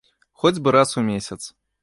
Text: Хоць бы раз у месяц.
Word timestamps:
Хоць 0.43 0.59
бы 0.67 0.73
раз 0.77 0.95
у 1.03 1.05
месяц. 1.11 1.41